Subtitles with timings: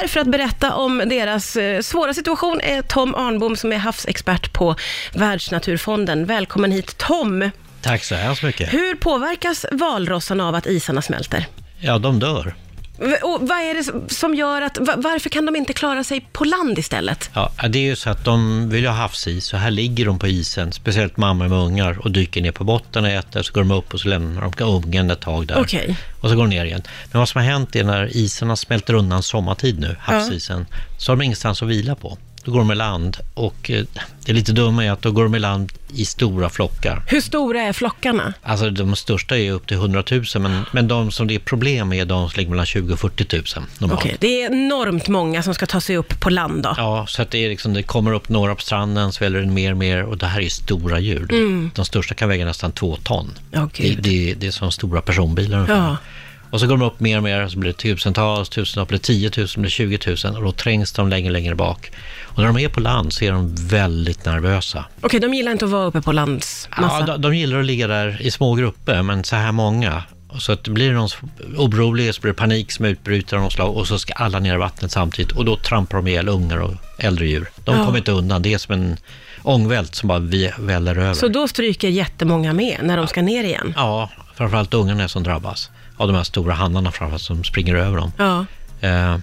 [0.00, 4.52] här för att berätta om deras eh, svåra situation är Tom Arnbom som är havsexpert
[4.52, 4.76] på
[5.14, 6.26] Världsnaturfonden.
[6.26, 7.50] Välkommen hit Tom!
[7.82, 8.72] Tack så hemskt mycket.
[8.72, 11.46] Hur påverkas valrossarna av att isarna smälter?
[11.80, 12.54] Ja, de dör.
[13.22, 16.44] Och vad är det som gör att, va- varför kan de inte klara sig på
[16.44, 17.30] land istället?
[17.34, 20.26] Ja, det är ju så att de vill ha havsis, så här ligger de på
[20.28, 23.70] isen, speciellt mammor med ungar, och dyker ner på botten och äter, så går de
[23.70, 25.60] upp och så lämnar de ungen ett tag där.
[25.60, 25.96] Okej.
[26.20, 26.82] Och så går de ner igen.
[27.12, 30.66] Men vad som har hänt är när isarna smälter undan sommartid nu, havsisen,
[30.98, 32.18] så har de ingenstans att vila på.
[32.44, 33.84] Då går de i land och eh,
[34.24, 37.02] det är lite dumma är att då går de i land i stora flockar.
[37.06, 38.34] Hur stora är flockarna?
[38.42, 41.88] Alltså de största är upp till 100 000, men, men de som det är problem
[41.88, 43.44] med är de som ligger mellan 20 och 40 000
[43.78, 44.00] normalt.
[44.00, 46.74] Okej, det är enormt många som ska ta sig upp på land då.
[46.76, 49.46] Ja, så att det, är liksom, det kommer upp några på stranden, så väller det
[49.46, 51.70] mer och mer och det här är stora djur.
[51.74, 53.30] De största kan väga nästan två ton.
[53.50, 55.76] Ja, det, det, det är som stora personbilar ungefär.
[55.76, 55.96] Ja.
[56.50, 59.04] Och så går de upp mer och mer, så blir det tusentals, tusentals, blir det
[59.04, 61.90] 10 000, blir det 20 000 och då trängs de längre, längre bak.
[62.24, 64.84] Och när de är på land så är de väldigt nervösa.
[65.00, 67.00] Okej, de gillar inte att vara uppe på landsmassa.
[67.00, 70.02] Ja, de, de gillar att ligga där i små grupper, men så här många.
[70.28, 71.08] Och så att det blir någon
[71.56, 74.54] orolig, så blir det panik som utbryter av något slag och så ska alla ner
[74.54, 77.48] i vattnet samtidigt och då trampar de ihjäl ungar och äldre djur.
[77.64, 77.84] De Ja.
[77.84, 78.96] kommer inte undan, det är som en
[79.42, 80.18] ångvält som bara
[80.58, 81.14] väller över.
[81.14, 83.74] Så då stryker jättemånga med när de ska ner igen?
[83.76, 85.70] Ja, framförallt ungarna som drabbas
[86.00, 88.12] av de här stora hannarna framförallt som springer över dem.
[88.18, 88.46] Ja.
[88.88, 89.18] Eh,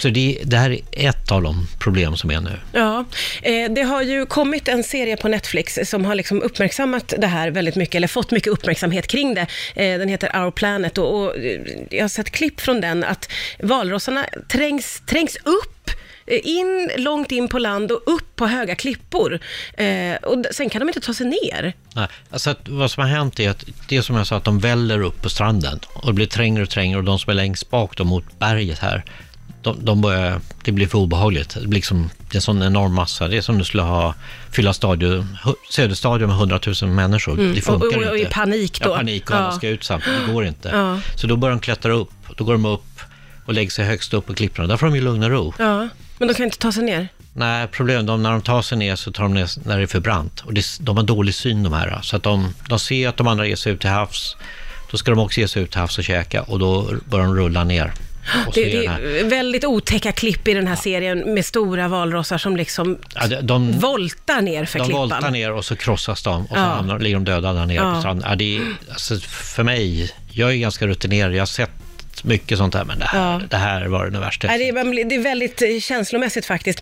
[0.00, 2.58] så det, det här är ett av de problem som är nu.
[2.72, 3.04] Ja,
[3.42, 7.50] eh, det har ju kommit en serie på Netflix som har liksom uppmärksammat det här
[7.50, 9.46] väldigt mycket, eller fått mycket uppmärksamhet kring det.
[9.74, 13.30] Eh, den heter Our Planet och, och eh, jag har sett klipp från den att
[13.58, 15.81] valrossarna trängs, trängs upp
[16.26, 19.38] in, långt in på land och upp på höga klippor.
[19.74, 21.72] Eh, och sen kan de inte ta sig ner.
[21.94, 24.44] Nej, alltså att vad som har hänt är att det är som jag sa, att
[24.44, 27.34] de väller upp på stranden och det blir trängre och trängre och de som är
[27.34, 29.04] längst bak då, mot berget här,
[29.62, 31.54] de, de börjar, det blir för obehagligt.
[31.60, 33.28] Det blir liksom, det är en sån enorm massa.
[33.28, 34.14] Det är som du skulle ha,
[34.50, 35.36] fylla stadion,
[35.70, 37.36] Söderstadion med 100 000 människor.
[37.54, 37.86] Det funkar Mm.
[37.86, 38.10] och, och, inte.
[38.10, 38.90] och i panik då.
[38.90, 39.52] Ja, panik och alla Ja.
[39.52, 40.20] ska ut samtidigt.
[40.26, 40.68] Det går inte.
[40.68, 41.00] Ja.
[41.16, 42.10] Så då börjar de klättra upp.
[42.36, 43.00] Då går de upp
[43.44, 44.68] och lägger sig högst upp på klipporna.
[44.68, 45.54] Där får de ju lugn och ro.
[45.58, 45.88] Ja,
[46.22, 47.08] men de kan inte ta sig ner.
[47.34, 49.86] Nej, problemet är när de tar sig ner så tar de ner när det är
[49.86, 50.40] för brant.
[50.40, 51.98] Och det, de har dålig syn de här.
[52.02, 54.36] Så att de, de ser att de andra ger sig ut till havs.
[54.90, 57.36] Då ska de också ge sig ut till havs och käka och då börjar de
[57.36, 57.92] rulla ner.
[58.54, 62.56] Det, är det är väldigt otäcka klipp i den här serien med stora valrossar som
[62.56, 65.00] liksom Ja, de, de, voltar ner för de klippan.
[65.00, 66.60] voltar ner och så krossas de och så Ja.
[66.60, 67.94] hamnar, ligger de döda där nere Ja.
[67.94, 68.26] på stranden.
[68.30, 71.70] Ja, det är, alltså, för mig, jag är ganska rutinerad, jag har sett
[72.24, 73.40] mycket sånt här, men det här, Ja.
[73.50, 74.46] det här var det värsta.
[74.46, 76.80] Det, är, det är väldigt eh, känslomässigt faktiskt.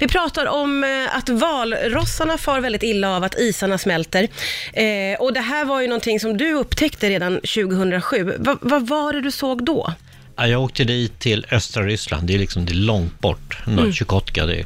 [0.00, 4.28] Vi pratar om eh, att valrossarna far väldigt illa av att isarna smälter.
[4.72, 8.36] Eh, och det här var ju någonting som du upptäckte redan 2007.
[8.38, 9.92] Va, vad var det du såg då?
[10.42, 13.92] Ja, jag åkte dit till östra Ryssland, det är liksom det är långt bort, mm.
[13.92, 14.46] Chukotka.
[14.46, 14.64] Det,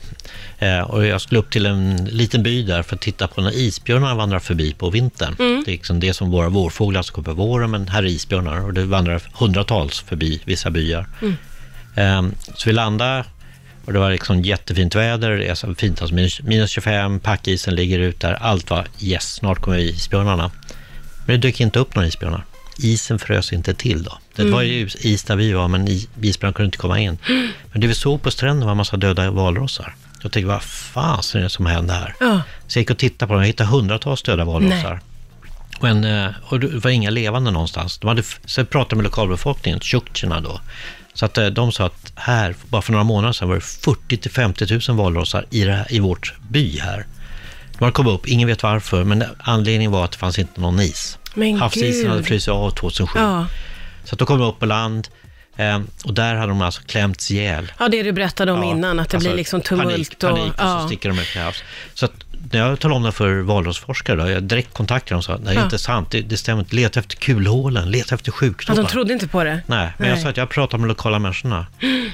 [0.59, 0.78] är.
[0.78, 3.56] eh, och jag skulle upp till en liten by där för att titta på när
[3.56, 5.34] isbjörnarna vandrar förbi på vintern.
[5.38, 8.60] Det är liksom det som våra vårfåglar som kommer på våren, men här är isbjörnar
[8.60, 11.06] och det vandrar hundratals förbi vissa byar.
[11.94, 12.22] Eh,
[12.54, 13.25] så vi landade
[13.84, 17.75] och det var liksom jättefint väder, det är så fint, alltså minus, minus 25, packisen
[17.75, 20.50] ligger ut där, allt var yes, snart kommer isbjörnarna.
[21.26, 22.44] Men det dök inte upp några isbjörnar.
[22.78, 24.19] Isen frös inte till då.
[24.37, 27.19] Det var ju is där vi var, men i- isbjörnar kunde inte komma in.
[27.72, 29.94] Men det vi såg på stranden var en massa döda valrossar.
[30.22, 32.15] Jag tänkte, vad fasen är det som händer här?
[32.20, 32.41] Ja.
[32.66, 35.00] Så jag gick och tittade på dem, jag hittade hundratals döda valrossar.
[35.81, 37.98] Men, eh, och det var inga levande någonstans.
[37.98, 40.60] De hade, så jag pratade med lokalbefolkningen, tjuktjerna då.
[41.15, 44.16] Så att eh, de sa att här, bara för några månader sedan var det 40
[44.16, 47.06] till 50 000 valrossar i, här, i vårt by här.
[47.78, 50.81] De hade kommit upp, ingen vet varför, men anledningen var att det fanns inte någon
[50.81, 51.19] is.
[51.36, 52.10] Men Havsisen gud.
[52.10, 53.19] hade frusit av 2007.
[53.20, 53.47] Ja.
[54.04, 55.08] Så att då kom de upp på land
[55.56, 57.72] eh, och där hade de alltså klämts ihjäl.
[57.78, 59.88] ja, det du berättade om Ja, innan, att det alltså blir liksom tumult.
[59.91, 60.80] Panik, panik och, ja.
[60.80, 61.62] så sticker de ut till havs.
[61.94, 62.12] Så att
[62.52, 65.42] när jag talade om det för valrossforskare, då, jag direkt kontaktade dem och sa, nej
[65.44, 65.64] det är Ja.
[65.64, 68.82] inte sant, det, det stämmer inte, leta efter kulhålen, leta efter ja, sjukdomar.
[68.82, 69.60] de trodde inte på det.
[69.66, 70.22] Nej, men jag Nej.
[70.24, 71.66] sa att jag pratar med lokala människorna.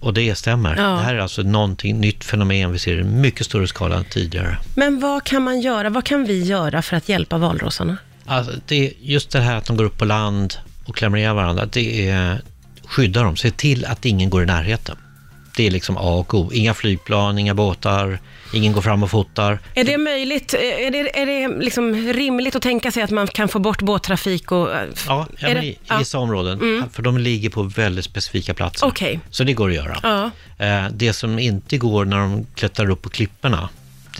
[0.00, 0.76] Och det stämmer.
[0.76, 0.82] Ja.
[0.82, 4.58] Det här är alltså någonting nytt fenomen vi ser i mycket större skala än tidigare.
[4.74, 5.90] Men vad kan man göra?
[5.90, 7.96] Vad kan vi göra för att hjälpa valrossarna?
[8.28, 10.54] Alltså, det just det här att de går upp på land
[10.86, 12.40] och klämmer ihjäl varandra, det är
[12.86, 14.96] skydda dem, se till att ingen går i närheten.
[15.56, 16.50] Det är liksom A och O.
[16.52, 18.18] Inga flygplan, inga båtar,
[18.52, 19.58] ingen går fram och fotar.
[19.74, 23.48] Är det möjligt, är det, är det liksom rimligt att tänka sig att man kan
[23.48, 24.68] få bort båttrafik och...
[24.68, 25.90] Ja, ja men det- i, i ja.
[25.94, 25.98] Mm.
[25.98, 28.86] vissa områden, för de ligger på väldigt specifika platser.
[28.86, 29.20] Okej.
[29.30, 29.98] Så det går att göra.
[30.02, 30.30] Ja.
[30.66, 33.68] Eh, Det som inte går när de klättrar upp på klipporna,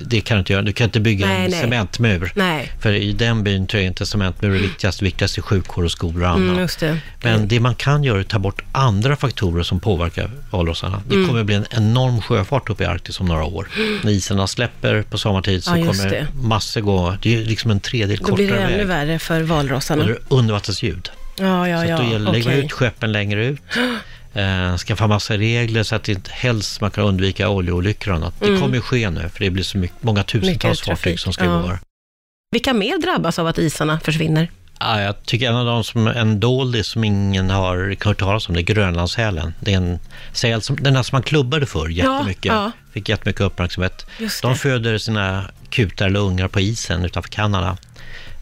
[0.07, 0.63] det kan du inte göra.
[0.63, 1.61] Du kan inte bygga Nej, en nej.
[1.61, 2.33] cementmur.
[2.35, 2.73] Nej.
[2.81, 5.03] För i den byn tror jag inte cementmur är viktigast.
[5.03, 6.57] Viktigast är sjukvård och skolor och annat.
[6.57, 7.01] Mm, det.
[7.23, 11.03] Men det man kan göra är att ta bort andra faktorer som påverkar valrossarna.
[11.09, 11.27] Det Mm.
[11.29, 13.69] kommer bli en enorm sjöfart uppe i Arktis om några år.
[14.03, 16.27] När isarna släpper på sommartid så Ja, kommer det.
[16.43, 18.87] massor gå, det är liksom en tredjedel Då kortare blir det ännu väg.
[18.87, 20.05] värre för Och valrossarna.
[20.05, 21.11] är undervattensljud.
[21.41, 21.95] Ja, ja, så ja.
[21.95, 23.61] att då gäller det att lägga ut skeppen längre ut.
[24.35, 28.35] Eh, skaffa massa regler så att det inte helst man kan undvika oljeolyckor och annat.
[28.41, 30.97] Det kommer ju ske nu för det blir så mycket, många tusentals Mm.
[30.97, 31.59] Fartyg som ska ja.
[31.61, 31.79] gå.
[32.51, 34.51] Vilka mer drabbas av att isarna försvinner?
[34.81, 38.55] Ja, jag tycker en av de som en doldis som ingen har hört talas om,
[38.55, 39.55] det är grönlandssälen.
[39.61, 39.99] Det är en
[40.33, 42.45] säl som, den här som man klubbade för jättemycket.
[42.45, 42.73] ja.
[42.93, 44.07] Fick jättemycket uppmärksamhet.
[44.43, 47.77] De föder sina kutar eller ungar på isen utanför Kanada.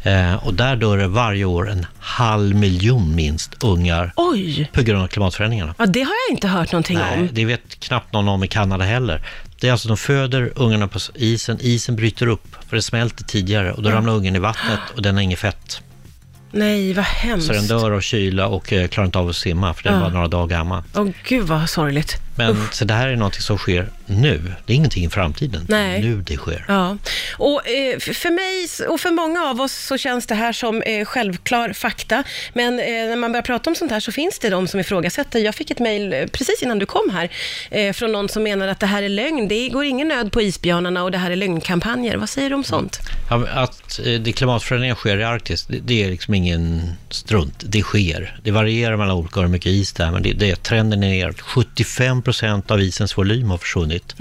[0.06, 4.70] Eh, och där dör det varje år en halv miljon minst ungar Oj!
[4.72, 5.74] på grund av klimatförändringarna.
[5.78, 7.28] Ja, det har jag inte hört någonting Nej, om.
[7.32, 9.22] det vet knappt någon om i Kanada heller.
[9.60, 13.72] Det är alltså de föder ungarna på isen, isen bryter upp för det smälter tidigare
[13.72, 15.80] och då ramlar ungen i vattnet och den har inget fett.
[16.52, 17.46] Nej, vad hemskt.
[17.46, 20.00] Så den dör av kyla och eh, klarar inte av att simma för den Ja.
[20.00, 20.82] var några dagar gammal.
[20.94, 22.16] Åh gud vad sorgligt.
[22.36, 24.52] Men så det här är något som sker nu.
[24.66, 25.66] Det är ingenting i framtiden.
[25.68, 26.02] Nej.
[26.02, 26.64] Nu det sker.
[26.68, 26.96] Ja,
[27.38, 31.04] och eh, för mig och för många av oss så känns det här som eh,
[31.04, 32.24] självklar fakta.
[32.52, 35.38] Men eh, när man börjar prata om sånt här så finns det de som ifrågasätter.
[35.38, 37.30] Jag fick ett mejl eh, precis innan du kom här
[37.70, 39.48] eh, från någon som menar att det här är lögn.
[39.48, 42.16] Det går ingen nöd på isbjörnarna och det här är lögnkampanjer.
[42.16, 43.00] Vad säger du om sånt?
[43.30, 47.64] Ja, Att eh, det klimatförändringar sker i Arktis, det, det är liksom ingen strunt.
[47.66, 48.38] Det sker.
[48.42, 51.32] Det varierar mellan olika hur mycket is det är, men det, det, trenden är ner.
[51.32, 54.14] 75 procent av isens volym har försvunnit.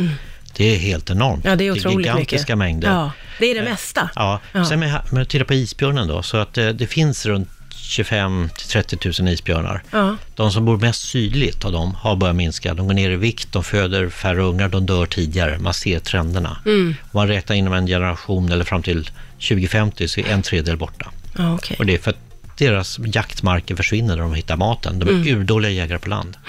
[0.57, 1.46] Det är helt enormt.
[1.46, 1.52] Mm.
[1.52, 2.57] Ja, det är otroligt gigantiska mycket.
[2.57, 2.90] mängder.
[2.92, 4.10] Ja, det är det mesta.
[4.16, 4.66] Ja, Ja.
[4.66, 8.50] sen med, med att titta på isbjörnen då, så att eh, det finns runt 25
[8.57, 9.84] till 30 000 isbjörnar.
[9.92, 10.16] Ja.
[10.36, 12.74] De som bor mest sydligt av dem har börjat minska.
[12.74, 15.60] De går ner i vikt, de föder färre ungar, de dör tidigare.
[15.60, 16.57] Man ser trenderna.
[16.66, 16.96] Mm.
[17.02, 19.10] Om man räknar inom en generation eller fram till
[19.40, 21.12] 2050 så är en tredjedel borta.
[21.38, 21.75] Ja, okej.
[21.80, 22.18] Och det är för att
[22.57, 25.00] deras jaktmarker försvinner när de hittar maten.
[25.00, 25.28] De är Mm.
[25.42, 26.38] urdåliga jägare på land.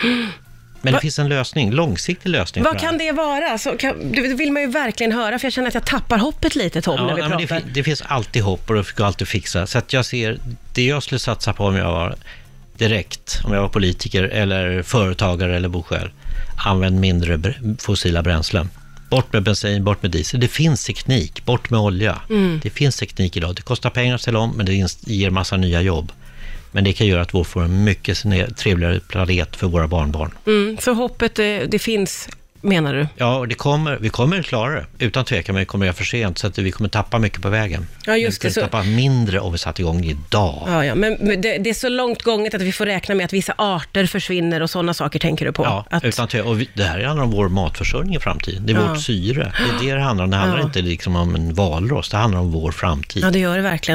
[0.87, 2.65] Men det Va- finns en lösning, långsiktig lösning.
[2.65, 3.59] Vad kan det det vara?
[3.59, 6.55] Så kan, det vill man ju verkligen höra, för jag känner att jag tappar hoppet
[6.57, 7.47] lite, Tom, när vi det, pratar.
[7.47, 9.67] fin- det finns alltid hopp och det går alltid fixa.
[9.67, 10.39] Så att jag ser,
[10.75, 12.15] det jag skulle satsa på om jag var
[12.79, 16.09] direkt, om jag var politiker eller företagare eller bor själv,
[16.67, 18.71] använd mindre br- fossila bränslen.
[19.11, 20.41] Bort med bensin, bort med diesel.
[20.41, 22.19] Det finns teknik, bort med olja.
[22.31, 22.61] Mm.
[22.63, 23.55] Det finns teknik idag.
[23.57, 26.13] Det kostar pengar att ställa om, men det ger massa nya jobb.
[26.77, 28.23] Men det kan göra att vi får en mycket
[28.57, 30.31] trevligare planet för våra barnbarn.
[30.47, 32.29] Mm, så hoppet, eh, det finns,
[32.61, 33.07] menar du?
[33.17, 36.39] Ja, det kommer, vi kommer klara det, utan tvekan, men vi kommer göra för sent,
[36.39, 37.87] så att vi kommer tappa mycket på vägen.
[38.07, 40.63] Ja, just vi det, så- tappa mindre om vi satte igång idag.
[40.67, 43.25] Ja, ja, men men det, det är så långt gånget att vi får räkna med
[43.25, 45.65] att vissa arter försvinner och sådana saker tänker du på?
[45.65, 46.49] Ja, att, utan tvekan.
[46.49, 48.67] Och vi, det här handlar om vår matförsörjning i framtiden.
[48.67, 48.89] Det är Ja.
[48.89, 49.53] vårt syre.
[49.81, 50.31] Det är det det handlar om.
[50.31, 50.65] Det handlar Ja.
[50.65, 53.23] inte liksom om en valross, det handlar om vår framtid.
[53.25, 53.95] ja, det gör det verkligen.